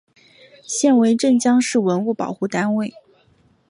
[0.63, 2.91] 现为镇江市文物保护单位。